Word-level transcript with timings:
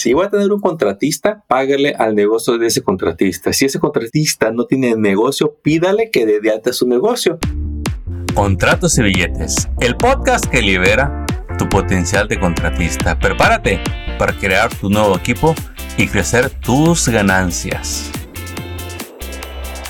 Si 0.00 0.14
va 0.14 0.24
a 0.24 0.30
tener 0.30 0.50
un 0.50 0.60
contratista, 0.60 1.44
págale 1.46 1.90
al 1.90 2.14
negocio 2.14 2.56
de 2.56 2.68
ese 2.68 2.80
contratista. 2.80 3.52
Si 3.52 3.66
ese 3.66 3.78
contratista 3.78 4.50
no 4.50 4.64
tiene 4.64 4.96
negocio, 4.96 5.58
pídale 5.62 6.10
que 6.10 6.24
dé 6.24 6.40
de 6.40 6.50
alta 6.50 6.72
su 6.72 6.88
negocio. 6.88 7.38
Contratos 8.34 8.96
y 8.96 9.02
billetes, 9.02 9.68
el 9.80 9.98
podcast 9.98 10.46
que 10.46 10.62
libera 10.62 11.26
tu 11.58 11.68
potencial 11.68 12.28
de 12.28 12.40
contratista. 12.40 13.18
Prepárate 13.18 13.78
para 14.18 14.32
crear 14.32 14.74
tu 14.74 14.88
nuevo 14.88 15.18
equipo 15.18 15.54
y 15.98 16.08
crecer 16.08 16.48
tus 16.48 17.06
ganancias. 17.06 18.10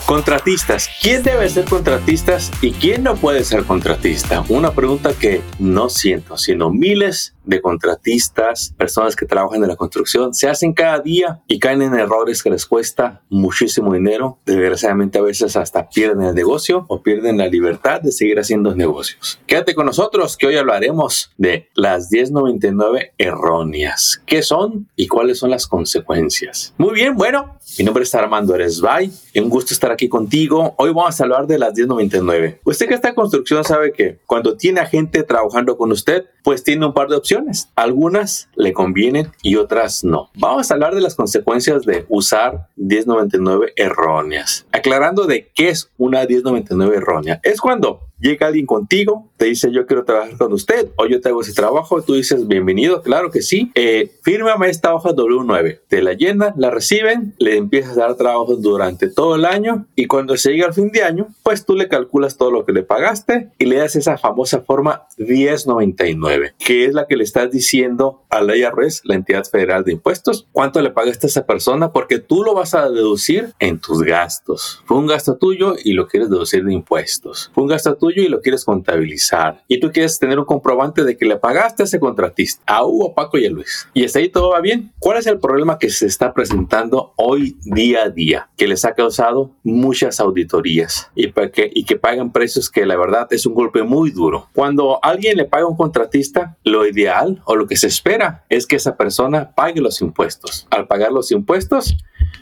Contratistas. 0.06 0.90
¿Quién 1.00 1.22
debe 1.22 1.48
ser 1.48 1.66
contratistas 1.66 2.50
y 2.61 2.72
quién 2.72 3.04
no 3.04 3.14
puede 3.14 3.45
ser 3.45 3.62
contratista? 3.62 4.45
Una 4.48 4.72
pregunta 4.72 5.12
que 5.12 5.40
no 5.61 5.88
siento, 5.88 6.36
sino 6.36 6.68
miles 6.70 7.36
de 7.51 7.61
contratistas, 7.61 8.75
personas 8.79 9.17
que 9.17 9.27
trabajan 9.27 9.62
en 9.62 9.69
la 9.69 9.77
construcción, 9.77 10.32
se 10.32 10.49
hacen 10.49 10.73
cada 10.73 11.00
día 11.00 11.43
y 11.46 11.59
caen 11.59 11.82
en 11.82 11.95
errores 11.95 12.43
que 12.43 12.50
les 12.50 12.64
cuesta 12.64 13.22
muchísimo 13.29 13.93
dinero. 13.93 14.39
Desgraciadamente 14.46 15.18
a 15.18 15.22
veces 15.22 15.57
hasta 15.57 15.89
pierden 15.89 16.22
el 16.22 16.35
negocio 16.35 16.86
o 16.89 17.03
pierden 17.03 17.36
la 17.36 17.49
libertad 17.49 18.00
de 18.00 18.13
seguir 18.13 18.39
haciendo 18.39 18.75
negocios. 18.75 19.41
Quédate 19.46 19.75
con 19.75 19.86
nosotros 19.86 20.36
que 20.36 20.46
hoy 20.46 20.57
hablaremos 20.57 21.32
de 21.36 21.68
las 21.75 22.11
1099 22.11 23.14
erróneas. 23.18 24.22
¿Qué 24.25 24.43
son 24.43 24.89
y 24.94 25.08
cuáles 25.08 25.39
son 25.39 25.50
las 25.50 25.67
consecuencias? 25.67 26.72
Muy 26.79 26.94
bien, 26.94 27.17
bueno, 27.17 27.58
mi 27.79 27.85
nombre 27.85 28.05
es 28.05 28.14
Armando 28.14 28.55
Eresbay. 28.55 29.11
Un 29.36 29.49
gusto 29.49 29.75
estar 29.75 29.91
aquí 29.91 30.08
contigo. 30.08 30.75
Hoy 30.79 30.93
vamos 30.93 31.21
a 31.21 31.25
hablar 31.25 31.46
de 31.46 31.58
las 31.58 31.75
1099. 31.75 32.61
Usted 32.64 32.89
que 32.89 32.94
está 32.94 33.08
en 33.08 33.14
construcción 33.14 33.64
sabe 33.64 33.92
que 33.92 34.19
cuando 34.27 34.56
tiene 34.56 34.80
a 34.80 34.86
gente 34.86 35.22
trabajando 35.25 35.77
con 35.77 35.91
usted, 35.91 36.27
pues 36.42 36.62
tiene 36.62 36.86
un 36.86 36.94
par 36.94 37.08
de 37.08 37.17
opciones. 37.17 37.39
Algunas 37.77 38.48
le 38.55 38.72
convienen 38.72 39.33
y 39.42 39.56
otras 39.56 40.05
no. 40.05 40.30
Vamos 40.34 40.70
a 40.70 40.75
hablar 40.75 40.94
de 40.94 41.00
las 41.00 41.14
consecuencias 41.14 41.84
de 41.84 42.06
usar 42.08 42.69
1099 42.77 43.72
erróneas. 43.77 44.66
Aclarando 44.72 45.27
de 45.27 45.50
qué 45.55 45.70
es 45.70 45.91
una 45.98 46.24
1099 46.24 46.96
errónea. 46.96 47.41
Es 47.42 47.61
cuando 47.61 48.09
llega 48.20 48.46
alguien 48.46 48.66
contigo, 48.66 49.30
te 49.36 49.46
dice 49.46 49.72
yo 49.72 49.86
quiero 49.86 50.04
trabajar 50.04 50.36
con 50.36 50.52
usted 50.52 50.90
o 50.96 51.06
yo 51.06 51.20
te 51.20 51.30
hago 51.30 51.40
ese 51.40 51.52
trabajo, 51.52 52.02
tú 52.02 52.14
dices 52.14 52.46
bienvenido, 52.46 53.02
claro 53.02 53.30
que 53.30 53.42
sí, 53.42 53.72
eh, 53.74 54.10
fírmame 54.22 54.68
esta 54.68 54.94
hoja 54.94 55.10
W9, 55.10 55.80
te 55.88 56.02
la 56.02 56.12
llenan, 56.12 56.54
la 56.56 56.70
reciben, 56.70 57.34
le 57.38 57.56
empiezas 57.56 57.96
a 57.96 58.02
dar 58.02 58.16
trabajo 58.16 58.56
durante 58.56 59.08
todo 59.08 59.36
el 59.36 59.44
año 59.44 59.86
y 59.94 60.06
cuando 60.06 60.36
se 60.36 60.52
llega 60.52 60.66
al 60.66 60.74
fin 60.74 60.90
de 60.90 61.02
año, 61.02 61.28
pues 61.42 61.64
tú 61.64 61.74
le 61.74 61.88
calculas 61.88 62.36
todo 62.36 62.50
lo 62.50 62.64
que 62.64 62.72
le 62.72 62.82
pagaste 62.82 63.50
y 63.58 63.64
le 63.64 63.77
das 63.77 63.96
esa 63.96 64.18
famosa 64.18 64.60
forma 64.60 65.06
1099, 65.18 66.55
que 66.58 66.84
es 66.84 66.94
la 66.94 67.06
que 67.06 67.16
le 67.16 67.24
estás 67.24 67.50
diciendo 67.50 68.24
a 68.28 68.42
la 68.42 68.56
IRS, 68.56 69.02
la 69.05 69.14
entidad 69.14 69.44
federal 69.44 69.84
de 69.84 69.92
impuestos, 69.92 70.46
cuánto 70.52 70.80
le 70.82 70.90
pagaste 70.90 71.27
a 71.27 71.28
esa 71.28 71.46
persona 71.46 71.92
porque 71.92 72.18
tú 72.18 72.42
lo 72.42 72.55
vas 72.55 72.74
a 72.74 72.88
deducir 72.90 73.52
en 73.58 73.80
tus 73.80 74.02
gastos. 74.02 74.82
Fue 74.84 74.98
un 74.98 75.06
gasto 75.06 75.36
tuyo 75.36 75.74
y 75.82 75.92
lo 75.94 76.06
quieres 76.06 76.30
deducir 76.30 76.64
de 76.64 76.74
impuestos. 76.74 77.50
Fue 77.55 77.64
un 77.64 77.70
gasto 77.70 77.94
tuyo 77.96 78.09
y 78.16 78.28
lo 78.28 78.41
quieres 78.41 78.64
contabilizar. 78.64 79.62
Y 79.69 79.80
tú 79.80 79.91
quieres 79.92 80.19
tener 80.19 80.39
un 80.39 80.44
comprobante 80.44 81.05
de 81.05 81.16
que 81.16 81.25
le 81.25 81.36
pagaste 81.36 81.83
a 81.83 81.84
ese 81.84 82.00
contratista, 82.00 82.62
a 82.67 82.84
Hugo, 82.84 83.14
Paco 83.14 83.39
y 83.39 83.47
a 83.47 83.50
Luis. 83.50 83.89
Y 83.94 84.05
hasta 84.05 84.19
ahí 84.19 84.28
todo 84.28 84.50
va 84.50 84.61
bien. 84.61 84.92
¿Cuál 84.98 85.19
es 85.19 85.27
el 85.27 85.39
problema 85.39 85.78
que 85.78 85.91
se 85.91 86.06
está 86.06 86.33
presentando 86.33 87.12
hoy 87.17 87.56
día 87.62 88.05
a 88.05 88.11
día? 88.11 88.48
Que 88.56 88.67
les 88.67 88.84
ha 88.84 88.94
causado 88.94 89.52
muchas 89.62 90.20
auditorías 90.20 91.11
y, 91.14 91.33
que, 91.33 91.70
y 91.72 91.84
que 91.84 91.97
pagan 91.97 92.33
precios 92.33 92.70
que 92.70 92.86
la 92.86 92.97
verdad 92.97 93.28
es 93.30 93.47
un 93.47 93.55
golpe 93.55 93.83
muy 93.83 94.11
duro. 94.11 94.48
Cuando 94.55 94.98
alguien 95.02 95.36
le 95.36 95.45
paga 95.45 95.64
a 95.64 95.69
un 95.69 95.77
contratista, 95.77 96.56
lo 96.64 96.86
ideal 96.86 97.42
o 97.45 97.56
lo 97.56 97.67
que 97.67 97.77
se 97.77 97.86
espera 97.86 98.45
es 98.48 98.67
que 98.67 98.77
esa 98.77 98.97
persona 98.97 99.52
pague 99.55 99.80
los 99.80 100.00
impuestos. 100.00 100.67
Al 100.70 100.86
pagar 100.86 101.12
los 101.12 101.30
impuestos, 101.33 101.97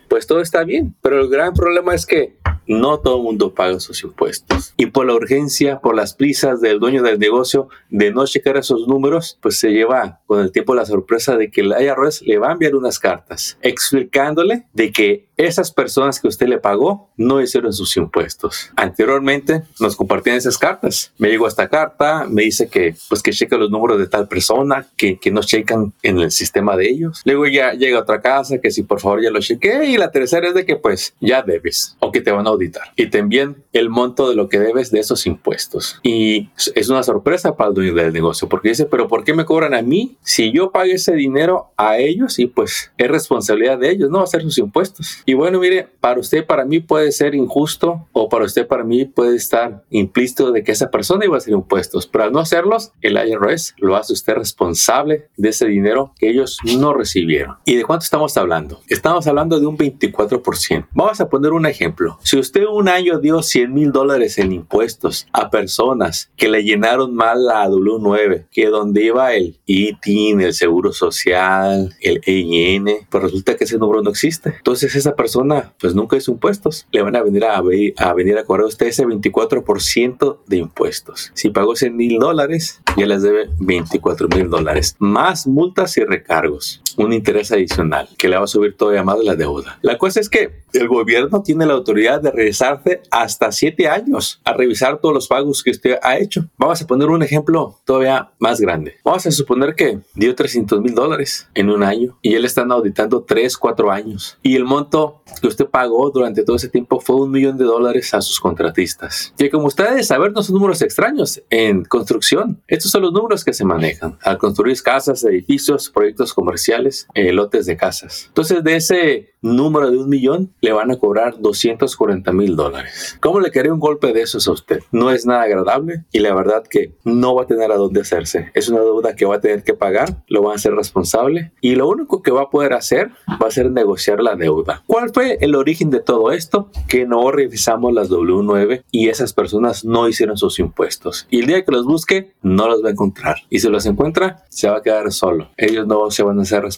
pues 0.09 0.27
todo 0.27 0.41
está 0.41 0.65
bien. 0.65 0.95
Pero 1.03 1.21
el 1.21 1.29
gran 1.29 1.55
problema 1.55 1.95
es 1.95 2.07
que 2.07 2.39
no 2.69 3.01
todo 3.01 3.17
el 3.17 3.23
mundo 3.23 3.55
paga 3.55 3.81
sus 3.81 4.05
impuestos. 4.05 4.75
Y 4.77 4.87
por 4.87 5.07
la 5.07 5.15
urgencia, 5.15 5.81
por 5.81 5.97
las 5.97 6.15
prisas 6.15 6.61
del 6.61 6.79
dueño 6.79 7.03
del 7.03 7.19
negocio 7.19 7.69
de 7.91 8.13
no 8.13 8.27
checar 8.27 8.57
esos 8.57 8.87
números, 8.87 9.39
pues 9.41 9.59
se 9.59 9.71
lleva 9.71 10.21
con 10.27 10.41
el 10.41 10.53
tiempo 10.53 10.75
la 10.75 10.85
sorpresa 10.85 11.37
de 11.37 11.51
que 11.51 11.63
el 11.63 11.75
IRS 11.79 12.23
le 12.23 12.39
va 12.39 12.51
a 12.51 12.53
enviar 12.53 12.75
unas 12.75 12.99
cartas 12.99 13.59
explicándole 13.63 14.67
de 14.73 14.93
que 14.93 15.28
esas 15.39 15.73
personas 15.73 16.21
que 16.21 16.29
usted 16.29 16.49
le 16.49 16.59
pagó 16.59 17.09
no 17.17 17.41
hicieron 17.41 17.73
sus 17.73 17.97
impuestos. 17.97 18.71
Anteriormente 18.77 19.63
nos 19.81 19.97
compartían 19.97 20.37
esas 20.37 20.59
cartas. 20.59 21.13
Me 21.19 21.29
llegó 21.29 21.47
esta 21.47 21.69
carta, 21.69 22.27
me 22.29 22.43
dice 22.43 22.69
que 22.69 22.95
pues 23.09 23.23
que 23.23 23.33
cheque 23.33 23.57
los 23.57 23.71
números 23.71 23.99
de 23.99 24.09
tal 24.09 24.29
persona, 24.29 24.87
que, 24.97 25.19
que 25.19 25.31
no 25.31 25.43
checan 25.43 25.93
en 26.03 26.19
el 26.19 26.31
sistema 26.31 26.77
de 26.77 26.89
ellos. 26.89 27.23
Luego 27.25 27.47
ya 27.47 27.73
llega 27.73 28.01
otra 28.01 28.21
casa 28.21 28.59
que 28.59 28.71
si 28.71 28.83
por 28.83 29.01
favor 29.01 29.23
ya 29.23 29.31
lo 29.31 29.41
chequé 29.41 29.87
y 29.87 29.97
la 29.97 30.11
tercera 30.11 30.49
es 30.49 30.55
de 30.55 30.67
que 30.67 30.77
pues 30.77 31.15
ya 31.21 31.43
debes 31.43 31.97
o 32.01 32.11
que 32.11 32.21
te 32.21 32.31
van 32.31 32.47
a 32.47 32.51
auditar 32.51 32.93
y 32.97 33.09
envían 33.17 33.57
el 33.73 33.91
monto 33.91 34.29
de 34.29 34.35
lo 34.35 34.49
que 34.49 34.59
debes 34.59 34.91
de 34.91 35.01
esos 35.01 35.27
impuestos. 35.27 36.01
Y 36.03 36.51
es 36.75 36.89
una 36.89 37.03
sorpresa 37.03 37.57
para 37.57 37.69
el 37.69 37.75
dueño 37.75 37.95
del 37.95 38.13
negocio 38.13 38.49
porque 38.49 38.71
dice, 38.71 38.87
pero 38.87 39.09
¿por 39.09 39.25
qué 39.25 39.35
me 39.35 39.45
cobran 39.45 39.75
a 39.75 39.83
mí 39.83 40.17
si 40.23 40.53
yo 40.53 40.71
pagué 40.73 40.95
ese 40.95 41.15
dinero 41.15 41.71
a 41.77 41.99
ellos 41.99 42.39
y 42.39 42.47
pues 42.47 42.91
es 42.97 43.09
responsabilidad 43.09 43.79
de 43.79 43.91
ellos 43.91 44.11
no 44.11 44.21
hacer 44.21 44.43
sus 44.43 44.59
impuestos? 44.59 45.23
Y 45.29 45.35
bueno, 45.35 45.61
mire, 45.61 45.87
para 46.01 46.21
usted, 46.21 46.47
para 46.47 46.65
mí 46.65 46.81
puede 46.81 47.13
ser 47.13 47.35
injusto 47.35 48.09
o 48.13 48.31
para 48.31 48.47
usted, 48.47 48.67
para 48.67 48.83
mí 48.83 49.05
puede 49.05 49.37
estar 49.37 49.85
implícito 49.91 50.53
de 50.53 50.65
que 50.65 50.73
esa 50.73 50.91
persona 50.91 51.27
iba 51.27 51.35
a 51.35 51.37
hacer 51.37 51.53
impuestos, 51.53 52.07
pero 52.07 52.25
al 52.25 52.33
no 52.33 52.39
hacerlos, 52.39 52.93
el 53.03 53.19
IRS 53.19 53.75
lo 53.77 53.95
hace 53.97 54.15
usted 54.15 54.37
responsable 54.37 55.29
de 55.37 55.51
ese 55.51 55.67
dinero 55.67 56.15
que 56.19 56.31
ellos 56.31 56.57
no 56.79 56.95
recibieron. 56.95 57.57
¿Y 57.67 57.77
de 57.77 57.85
cuánto 57.85 58.05
estamos 58.05 58.39
hablando? 58.39 58.81
Estamos 58.89 59.27
hablando 59.27 59.61
de 59.61 59.67
un 59.67 59.77
24%. 59.77 60.87
Vamos 60.95 61.21
a 61.21 61.29
poner 61.29 61.53
un 61.53 61.67
ejemplo. 61.67 62.19
Si 62.23 62.39
usted 62.39 62.65
un 62.65 62.89
año 62.89 63.19
dio 63.19 63.43
100 63.43 63.75
mil 63.75 63.93
dólares 63.93 64.39
en 64.39 64.53
impuestos 64.53 65.27
a 65.35 65.51
personas 65.51 66.31
que 66.37 66.49
le 66.49 66.63
llenaron 66.63 67.15
mal 67.15 67.45
la 67.45 67.69
W9, 67.69 68.47
que 68.51 68.69
donde 68.69 69.05
iba 69.05 69.35
el 69.35 69.59
ITIN, 69.67 70.41
el 70.41 70.55
Seguro 70.55 70.95
Social, 70.95 71.95
el 72.01 72.23
EIN, 72.25 72.87
pues 73.11 73.23
resulta 73.23 73.57
que 73.57 73.65
ese 73.65 73.77
número 73.77 74.01
no 74.01 74.09
existe. 74.09 74.55
Entonces 74.57 74.95
esa 74.95 75.18
persona 75.19 75.75
pues 75.79 75.95
nunca 75.95 76.17
hizo 76.17 76.31
impuestos. 76.31 76.87
Le 76.93 77.03
van 77.03 77.17
a 77.17 77.23
venir 77.23 77.45
a, 77.45 77.59
a 77.59 78.15
venir 78.15 78.39
a 78.39 78.45
cobrar 78.45 78.67
usted 78.67 78.87
ese 78.87 79.05
24% 79.05 80.39
de 80.47 80.57
impuestos. 80.57 81.31
Si 81.35 81.51
pagó 81.51 81.77
100 81.77 81.95
mil 81.95 82.19
dólares, 82.19 82.81
ya 82.97 83.05
les 83.05 83.23
debe 83.23 83.51
24 83.59 84.29
mil 84.29 84.49
dólares. 84.49 84.97
Más 84.99 85.47
multas 85.47 85.99
y 85.99 86.05
recargos. 86.05 86.81
Un 86.99 87.13
interés 87.13 87.53
adicional 87.53 88.09
que 88.19 88.29
le 88.29 88.37
va 88.37 88.45
a 88.45 88.49
subir 88.49 88.77
todavía 88.77 89.03
más 89.03 89.19
la 89.25 89.35
deuda. 89.35 89.79
La 89.83 89.97
cosa 89.97 90.21
es 90.21 90.29
que 90.29 90.65
el 90.73 90.89
gobierno 90.89 91.43
tiene 91.43 91.65
la 91.65 91.75
autoridad 91.75 92.21
de 92.21 92.31
regresarse 92.31 93.01
hasta 93.11 93.51
7 93.53 93.89
años 93.89 94.41
a 94.45 94.53
revisar 94.53 94.99
todos 95.01 95.15
los 95.15 95.29
pagos 95.29 95.63
que 95.63 95.71
usted 95.71 95.99
ha 96.03 96.19
hecho. 96.19 96.45
Vamos 96.59 96.83
a 96.83 96.87
poner 96.87 97.09
un 97.09 97.23
ejemplo 97.23 97.79
todavía 97.85 98.31
más 98.39 98.61
grande. 98.61 98.97
Vamos 99.05 99.27
a 99.27 99.31
suponer 99.31 99.75
que 99.75 100.01
dio 100.15 100.35
300 100.35 100.81
mil 100.81 100.95
dólares 100.95 101.49
en 101.55 101.71
un 101.71 101.83
año 101.83 102.19
y 102.21 102.35
él 102.35 102.45
están 102.45 102.71
auditando 102.73 103.23
3, 103.23 103.57
4 103.57 103.91
años 103.91 104.39
y 104.43 104.57
el 104.57 104.65
monto 104.65 105.23
que 105.41 105.47
usted 105.47 105.67
pagó 105.67 106.11
durante 106.11 106.43
todo 106.43 106.57
ese 106.57 106.69
tiempo 106.69 107.01
fue 107.01 107.17
un 107.17 107.31
millón 107.31 107.57
de 107.57 107.65
dólares 107.65 108.13
a 108.15 108.21
sus 108.21 108.41
contratistas. 108.41 109.33
Y 109.39 109.49
como 109.51 109.67
ustedes 109.67 110.07
saber, 110.07 110.33
no 110.33 110.43
son 110.43 110.55
números 110.55 110.83
extraños 110.83 111.41
en 111.51 111.85
construcción. 111.85 112.61
Estos 112.67 112.91
son 112.91 113.03
los 113.03 113.13
números 113.13 113.45
que 113.45 113.53
se 113.53 113.65
manejan 113.65 114.19
al 114.23 114.39
construir 114.39 114.83
casas, 114.83 115.25
edificios, 115.25 115.91
proyectos 115.91 116.35
comerciales, 116.35 116.88
eh, 117.15 117.33
lotes 117.33 117.67
de 117.67 117.77
casas. 117.77 118.27
Entonces, 118.29 118.63
de 118.65 118.77
ese 118.77 119.33
número 119.41 119.91
de 119.91 119.99
un 119.99 120.09
millón, 120.09 120.53
le 120.61 120.73
van 120.73 120.91
a 120.91 120.97
cobrar 120.97 121.39
240 121.39 122.33
mil 122.33 122.57
dólares. 122.57 123.17
¿Cómo 123.21 123.41
le 123.41 123.51
quería 123.51 123.73
un 123.73 123.81
golpe 123.81 124.13
de 124.13 124.23
esos 124.23 124.49
a 124.49 124.53
usted? 124.53 124.81
No 124.91 125.11
es 125.11 125.27
nada 125.27 125.43
agradable 125.43 126.05
y 126.13 126.19
la 126.21 126.35
verdad 126.35 126.65
que 126.69 126.95
no 127.05 127.35
va 127.35 127.43
a 127.43 127.47
tener 127.47 127.71
a 127.71 127.77
dónde 127.77 128.01
hacerse. 128.01 128.51
Es 128.55 128.69
una 128.69 128.81
deuda 128.81 129.15
que 129.15 129.27
va 129.27 129.37
a 129.37 129.41
tener 129.41 129.63
que 129.63 129.75
pagar, 129.75 130.25
lo 130.29 130.43
van 130.43 130.53
a 130.53 130.57
hacer 130.57 130.75
responsable 130.75 131.53
y 131.61 131.77
lo 131.77 131.89
único 131.89 132.23
que 132.23 132.31
va 132.31 132.43
a 132.43 132.51
poder 132.51 132.73
hacer 132.73 133.11
va 133.41 133.49
a 133.49 133.51
ser 133.51 133.71
negociar 133.71 134.21
la 134.21 134.35
deuda. 134.35 134.83
¿Cuál 134.87 135.11
fue 135.13 135.39
el 135.41 135.55
origen 135.55 135.91
de 135.91 136.01
todo 136.01 136.33
esto? 136.33 136.71
Que 136.89 137.07
no 137.07 137.31
revisamos 137.31 137.93
las 137.93 138.11
W9 138.11 138.85
y 138.91 139.09
esas 139.09 139.33
personas 139.33 139.85
no 139.85 140.09
hicieron 140.09 140.37
sus 140.37 140.59
impuestos. 140.59 141.27
Y 141.31 141.41
el 141.41 141.47
día 141.47 141.65
que 141.65 141.73
los 141.73 141.85
busque, 141.85 142.35
no 142.43 142.69
los 142.69 142.83
va 142.83 142.89
a 142.89 142.93
encontrar. 142.93 143.37
Y 143.51 143.61
si 143.61 143.69
los 143.69 143.87
encuentra, 143.87 144.45
se 144.49 144.69
va 144.69 144.79
a 144.79 144.83
quedar 144.83 145.13
solo. 145.13 145.51
Ellos 145.57 145.87
no 145.87 146.11
se 146.11 146.23
van 146.23 146.41
a 146.41 146.45
ser 146.45 146.63
responsables 146.63 146.78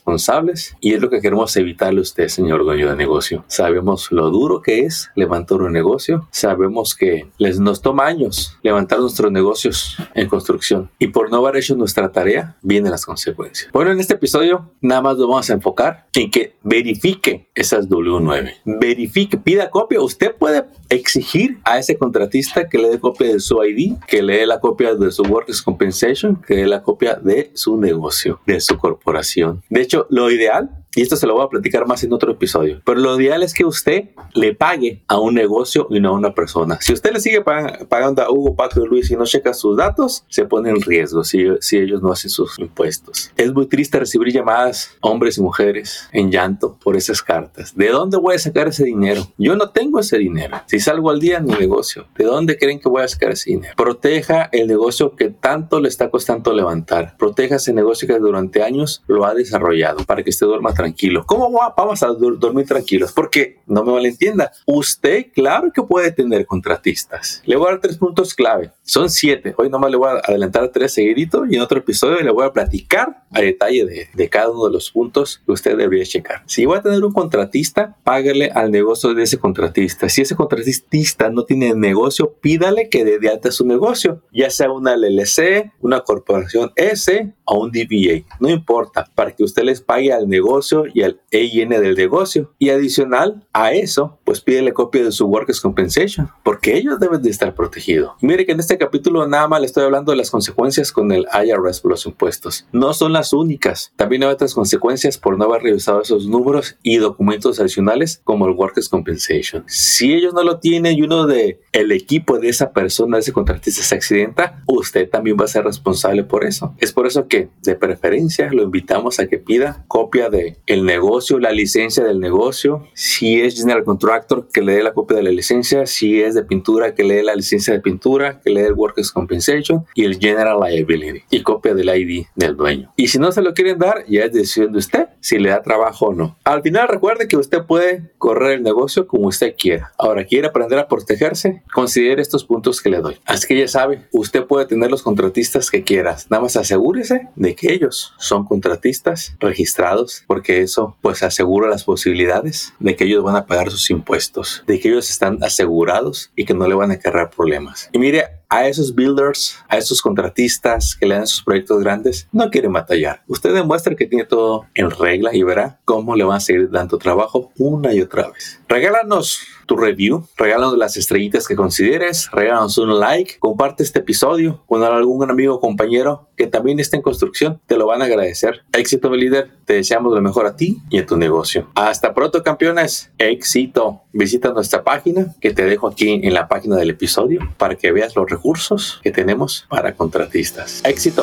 y 0.81 0.95
es 0.95 1.01
lo 1.01 1.09
que 1.09 1.21
queremos 1.21 1.57
evitarle 1.57 2.01
a 2.01 2.03
usted, 2.03 2.29
señor 2.29 2.65
dueño 2.65 2.91
de 2.91 2.97
negocio. 2.97 3.45
Sabemos 3.47 4.11
lo 4.11 4.31
duro 4.31 4.61
que 4.61 4.81
es 4.81 5.11
levantar 5.15 5.63
un 5.63 5.73
negocio. 5.73 6.29
Sabemos 6.31 6.95
que 6.95 7.29
les 7.39 7.61
nos 7.61 7.81
toma 7.81 8.07
años 8.07 8.59
levantar 8.63 8.99
nuestros 8.99 9.31
negocios 9.31 9.97
en 10.15 10.29
construcción. 10.29 10.91
Y 10.99 11.09
por 11.09 11.31
no 11.31 11.37
haber 11.39 11.57
hecho 11.57 11.77
nuestra 11.77 12.11
tarea, 12.11 12.57
vienen 12.63 12.91
las 12.91 13.07
consecuencias. 13.07 13.71
Bueno, 13.73 13.93
en 13.93 14.01
este 14.01 14.15
episodio 14.15 14.71
nada 14.81 15.03
más 15.03 15.17
lo 15.17 15.29
vamos 15.29 15.49
a 15.51 15.55
enfocar 15.55 16.07
en 16.15 16.31
que 16.31 16.55
verifique 16.63 17.49
esas 17.55 17.89
W9. 17.89 18.55
Verifique, 18.65 19.37
pida 19.37 19.71
copia. 19.71 20.01
Usted 20.01 20.35
puede 20.35 20.65
exigir 20.89 21.59
a 21.65 21.79
ese 21.79 21.97
contratista 21.97 22.69
que 22.69 22.79
le 22.79 22.89
dé 22.89 22.99
copia 22.99 23.29
de 23.29 23.41
su 23.41 23.63
ID, 23.63 23.97
que 24.07 24.23
le 24.23 24.39
dé 24.39 24.47
la 24.47 24.61
copia 24.61 24.95
de 24.95 25.11
su 25.11 25.23
Workers 25.23 25.63
Compensation, 25.63 26.37
que 26.47 26.57
dé 26.57 26.67
la 26.67 26.83
copia 26.83 27.15
de 27.15 27.51
su 27.55 27.77
negocio, 27.77 28.41
de 28.47 28.61
su 28.61 28.77
corporación. 28.77 29.63
De 29.69 29.83
hecho, 29.83 29.90
lo 30.11 30.31
ideal 30.31 30.71
y 30.95 31.03
esto 31.03 31.17
se 31.17 31.27
lo 31.27 31.35
voy 31.35 31.45
a 31.45 31.49
platicar 31.49 31.87
más 31.87 32.03
en 32.03 32.13
otro 32.13 32.33
episodio, 32.33 32.81
pero 32.85 33.01
lo 33.01 33.21
ideal 33.21 33.43
es 33.43 33.55
que 33.55 33.65
usted 33.65 34.11
le 34.35 34.55
pague 34.55 35.03
a 35.07 35.19
un 35.19 35.35
negocio 35.35 35.87
y 35.91 36.01
no 36.01 36.11
a 36.11 36.13
una 36.13 36.35
persona. 36.35 36.79
Si 36.81 36.93
usted 36.93 37.13
le 37.13 37.21
sigue 37.21 37.43
pagando 37.43 38.23
a 38.23 38.31
Hugo, 38.31 38.57
Paco 38.57 38.85
y 38.85 38.89
Luis 38.89 39.11
y 39.11 39.17
no 39.17 39.25
checa 39.25 39.55
sus 39.55 39.77
datos, 39.77 40.25
se 40.29 40.45
pone 40.47 40.71
en 40.71 40.81
riesgo 40.81 41.23
si, 41.23 41.45
si 41.61 41.79
ellos 41.79 42.03
no 42.03 42.11
hacen 42.11 42.31
sus 42.31 42.59
impuestos. 42.59 43.31
Es 43.37 43.53
muy 43.53 43.67
triste 43.67 44.01
recibir 44.01 44.33
llamadas 44.33 44.97
hombres 45.01 45.39
y 45.39 45.43
mujeres 45.43 46.09
en 46.13 46.31
llanto 46.31 46.77
por 46.83 46.97
esas 46.97 47.23
cartas. 47.23 47.75
¿De 47.77 47.89
dónde 47.89 48.17
voy 48.17 48.35
a 48.35 48.39
sacar 48.39 48.69
ese 48.69 48.85
dinero? 48.85 49.27
Yo 49.39 49.55
no 49.57 49.71
tengo 49.71 50.01
ese 50.01 50.19
dinero. 50.19 50.61
Si 50.67 50.81
salgo 50.81 51.11
al 51.11 51.21
día 51.21 51.39
en 51.39 51.47
mi 51.47 51.55
negocio, 51.55 52.07
¿de 52.17 52.25
dónde 52.25 52.59
creen 52.59 52.81
que 52.81 52.89
voy 52.89 53.03
a 53.03 53.09
sacar 53.09 53.33
ese 53.33 53.51
dinero? 53.51 53.75
Proteja 53.77 54.49
el 54.53 54.67
negocio 54.67 55.15
que 55.15 55.31
tanto 55.31 55.81
le 55.81 55.89
está 55.89 56.11
costando 56.11 56.53
levantar. 56.53 57.17
Proteja 57.17 57.57
ese 57.57 57.73
negocio 57.73 58.09
que 58.09 58.19
durante 58.19 58.63
años 58.63 59.03
lo 59.07 59.25
ha 59.25 59.35
desarrollado 59.35 60.05
para 60.05 60.23
que 60.23 60.31
usted 60.31 60.47
duerma 60.47 60.75
tranquilo. 60.81 61.25
¿Cómo 61.27 61.51
vamos 61.77 62.03
a 62.03 62.07
dormir 62.07 62.67
tranquilos? 62.67 63.13
Porque, 63.13 63.59
no 63.67 63.85
me 63.85 63.93
malentienda, 63.93 64.51
usted 64.65 65.27
claro 65.35 65.71
que 65.75 65.83
puede 65.83 66.11
tener 66.11 66.47
contratistas. 66.47 67.43
Le 67.45 67.57
voy 67.57 67.69
a 67.69 67.71
dar 67.73 67.81
tres 67.81 67.99
puntos 67.99 68.35
clave. 68.35 68.73
Son 68.83 69.11
siete. 69.11 69.55
Hoy 69.59 69.69
nomás 69.69 69.91
le 69.91 69.99
voy 69.99 70.09
a 70.09 70.23
adelantar 70.27 70.71
tres 70.71 70.95
seguiditos 70.95 71.47
y 71.51 71.57
en 71.57 71.61
otro 71.61 71.81
episodio 71.81 72.23
le 72.23 72.31
voy 72.31 72.47
a 72.47 72.53
platicar 72.53 73.25
a 73.31 73.43
detalle 73.43 73.85
de, 73.85 74.09
de 74.15 74.29
cada 74.31 74.51
uno 74.51 74.65
de 74.65 74.73
los 74.73 74.91
puntos 74.91 75.43
que 75.45 75.53
usted 75.53 75.77
debería 75.77 76.07
checar. 76.07 76.43
Si 76.47 76.65
va 76.65 76.79
a 76.79 76.83
tener 76.83 77.05
un 77.05 77.13
contratista, 77.13 77.99
págale 78.03 78.51
al 78.51 78.71
negocio 78.71 79.13
de 79.13 79.25
ese 79.25 79.39
contratista. 79.39 80.09
Si 80.09 80.23
ese 80.23 80.35
contratista 80.35 81.29
no 81.29 81.45
tiene 81.45 81.75
negocio, 81.75 82.33
pídale 82.41 82.89
que 82.89 83.05
dé 83.05 83.19
de 83.19 83.29
alta 83.29 83.51
su 83.51 83.67
negocio, 83.67 84.23
ya 84.33 84.49
sea 84.49 84.73
una 84.73 84.97
LLC, 84.97 85.73
una 85.81 86.01
corporación 86.01 86.73
S 86.75 87.35
o 87.45 87.61
un 87.61 87.71
DBA. 87.71 88.25
No 88.41 88.49
importa, 88.49 89.07
para 89.15 89.33
que 89.33 89.45
usted 89.45 89.65
les 89.65 89.83
pague 89.83 90.13
al 90.13 90.27
negocio 90.27 90.70
y 90.93 91.03
al 91.03 91.21
EIN 91.31 91.71
del 91.71 91.95
negocio. 91.95 92.53
Y 92.59 92.71
adicional 92.71 93.47
a 93.53 93.73
eso, 93.73 94.19
pues 94.25 94.41
pídele 94.41 94.73
copia 94.73 95.05
de 95.05 95.13
su 95.13 95.27
Workers 95.27 95.61
Compensation, 95.61 96.31
porque 96.43 96.77
ellos 96.77 96.99
deben 97.01 97.23
de 97.23 97.31
estar 97.31 97.55
protegidos. 97.55 98.13
Mire 98.21 98.47
que 98.47 98.53
en 98.53 98.61
este 98.61 98.79
capítulo 98.79 99.27
nada 99.27 99.49
más 99.49 99.61
le 99.61 99.67
estoy 99.67 99.85
hablando 99.85 100.13
de 100.13 100.17
las 100.17 100.31
consecuencias 100.31 100.93
con 100.93 101.13
el 101.13 101.27
IRS 101.33 101.81
por 101.81 101.93
los 101.93 102.07
impuestos. 102.07 102.67
No 102.73 102.95
son 102.95 103.13
las 103.13 103.33
únicas. 103.33 103.93
También 103.97 104.23
hay 104.23 104.31
otras 104.31 104.55
consecuencias 104.55 105.19
por 105.19 105.37
no 105.37 105.45
haber 105.45 105.63
revisado 105.63 106.03
esos 106.03 106.27
números 106.27 106.77
y 106.83 106.97
documentos 106.99 107.61
adicionales 107.61 108.21
como 108.25 108.47
el 108.47 108.53
Workers 108.53 108.89
Compensation. 108.89 109.65
Si 109.67 110.13
ellos 110.13 110.35
no 110.35 110.43
lo 110.43 110.59
tienen 110.59 110.97
y 110.97 111.03
uno 111.03 111.27
de 111.27 111.61
el 111.73 111.93
equipo 111.93 112.39
de 112.39 112.49
esa 112.49 112.73
persona, 112.73 113.17
de 113.17 113.23
ese 113.23 113.33
contratista 113.33 113.83
se 113.83 113.95
accidenta, 113.95 114.63
usted 114.67 115.09
también 115.09 115.37
va 115.41 115.45
a 115.45 115.49
ser 115.49 115.65
responsable 115.65 116.25
por 116.25 116.45
eso. 116.45 116.75
Es 116.79 116.93
por 116.93 117.07
eso 117.07 117.27
que 117.27 117.49
de 117.63 117.75
preferencia 117.75 118.51
lo 118.53 118.63
invitamos 118.63 119.21
a 119.21 119.27
que 119.27 119.39
pida 119.39 119.85
copia 119.89 120.31
de 120.31 120.59
el 120.67 120.85
negocio, 120.85 121.39
la 121.39 121.53
licencia 121.53 122.05
del 122.05 122.21
negocio. 122.21 122.87
Si 122.95 123.41
es 123.41 123.57
general 123.57 123.85
contractor, 123.85 124.49
que 124.53 124.63
le 124.63 124.75
dé 124.75 124.83
la 124.83 124.93
copia 124.93 125.17
de 125.17 125.23
la 125.23 125.31
licencia. 125.31 125.87
Si 125.87 126.21
es 126.23 126.35
de 126.35 126.45
pintura, 126.45 126.95
que 126.95 127.05
le 127.05 127.17
dé 127.17 127.23
la 127.23 127.35
licencia 127.35 127.73
de 127.73 127.81
pintura, 127.81 128.41
que 128.41 128.51
le 128.51 128.63
dé 128.63 128.69
el 128.69 128.75
Workers 128.75 129.11
Compensation 129.11 129.85
y 129.95 130.05
el 130.05 130.19
General 130.19 130.59
Liability 130.61 131.23
y 131.31 131.43
copia 131.43 131.75
del 131.75 131.89
ID 131.89 132.27
del 132.35 132.57
dueño. 132.57 132.93
Y 132.97 133.09
si 133.09 133.19
no 133.19 133.33
se 133.33 133.43
lo 133.43 133.55
quieren 133.55 133.79
dar, 133.79 134.05
ya 134.07 134.25
es 134.25 134.33
decisión 134.33 134.73
de 134.73 134.79
usted 134.79 135.07
si 135.21 135.39
le 135.39 135.51
da 135.51 135.63
trabajo 135.63 136.07
o 136.07 136.15
no. 136.15 136.37
Al 136.45 136.63
final 136.63 136.89
recuerde 136.89 137.29
que 137.29 137.37
usted 137.37 137.65
puede 137.65 138.11
correr 138.19 138.53
el 138.53 138.63
negocio 138.63 139.07
como 139.07 139.29
usted 139.29 139.55
quiera. 139.59 139.93
Ahora, 139.99 140.25
quiere 140.25 140.49
aprender 140.49 140.79
a 140.79 140.89
protegerse, 140.89 141.63
considere 141.73 142.23
estos 142.23 142.45
puntos 142.45 142.81
que 142.81 142.91
le 142.91 142.99
doy. 142.99 143.19
Así 143.25 143.47
que 143.47 143.59
ya 143.59 143.69
sabe, 143.69 144.09
usted 144.13 144.45
puede 144.45 144.67
tener 144.67 144.91
los 144.91 145.03
contratistas 145.03 145.71
que 145.71 145.83
quieras. 145.83 146.27
Nada 146.31 146.43
más 146.43 146.57
asegúrese 146.57 147.29
de 147.37 147.55
que 147.55 147.73
ellos 147.73 148.15
son 148.19 148.45
contratistas 148.45 149.35
registrados, 149.41 150.25
porque 150.27 150.50
eso 150.59 150.97
pues 151.01 151.23
asegura 151.23 151.69
las 151.69 151.85
posibilidades 151.85 152.73
de 152.79 152.97
que 152.97 153.05
ellos 153.05 153.23
van 153.23 153.37
a 153.37 153.47
pagar 153.47 153.71
sus 153.71 153.91
impuestos, 153.91 154.65
de 154.67 154.81
que 154.81 154.89
ellos 154.89 155.09
están 155.09 155.43
asegurados 155.43 156.33
y 156.35 156.45
que 156.45 156.55
no 156.55 156.67
le 156.67 156.75
van 156.75 156.91
a 156.91 156.99
cargar 156.99 157.31
problemas. 157.31 157.89
Y 157.93 157.99
mire, 157.99 158.25
a 158.51 158.67
esos 158.67 158.95
builders, 158.95 159.57
a 159.69 159.79
esos 159.79 160.03
contratistas 160.03 160.97
que 160.97 161.07
le 161.07 161.15
dan 161.15 161.27
sus 161.27 161.45
proyectos 161.45 161.83
grandes, 161.83 162.29
no 162.33 162.51
quieren 162.51 162.73
batallar. 162.73 163.23
Usted 163.29 163.55
demuestra 163.55 163.95
que 163.95 164.07
tiene 164.07 164.25
todo 164.25 164.67
en 164.75 164.91
regla 164.91 165.35
y 165.35 165.45
verá 165.45 165.79
cómo 165.85 166.17
le 166.17 166.25
van 166.25 166.39
a 166.39 166.41
seguir 166.41 166.69
dando 166.69 166.99
trabajo 166.99 167.53
una 167.57 167.95
y 167.95 168.01
otra 168.01 168.29
vez. 168.31 168.61
Regálanos 168.69 169.41
tu 169.71 169.77
review, 169.77 170.27
regálanos 170.37 170.77
las 170.77 170.97
estrellitas 170.97 171.47
que 171.47 171.55
consideres, 171.55 172.29
regálanos 172.33 172.77
un 172.77 172.99
like, 172.99 173.39
comparte 173.39 173.85
este 173.85 174.01
episodio 174.01 174.65
con 174.67 174.83
algún 174.83 175.31
amigo 175.31 175.55
o 175.55 175.61
compañero 175.61 176.29
que 176.37 176.49
también 176.49 176.81
está 176.81 176.97
en 176.97 177.03
construcción, 177.03 177.61
te 177.67 177.77
lo 177.77 177.87
van 177.87 178.03
a 178.03 178.07
agradecer. 178.07 178.65
Éxito, 178.73 179.09
mi 179.11 179.19
líder, 179.19 179.49
te 179.67 179.75
deseamos 179.75 180.13
lo 180.13 180.21
mejor 180.21 180.47
a 180.47 180.57
ti 180.57 180.79
y 180.91 180.99
a 180.99 181.07
tu 181.07 181.17
negocio. 181.17 181.69
Hasta 181.77 182.13
pronto, 182.13 182.43
campeones. 182.43 183.13
Éxito. 183.17 184.01
Visita 184.13 184.53
nuestra 184.53 184.83
página 184.83 185.37
que 185.41 185.53
te 185.53 185.65
dejo 185.65 185.87
aquí 185.87 186.21
en 186.21 186.35
la 186.35 186.49
página 186.49 186.75
del 186.75 186.91
episodio 186.91 187.39
para 187.57 187.77
que 187.77 187.93
veas 187.93 188.17
los 188.17 188.29
recursos 188.29 188.99
que 189.05 189.13
tenemos 189.13 189.67
para 189.69 189.95
contratistas. 189.95 190.83
Éxito. 190.85 191.23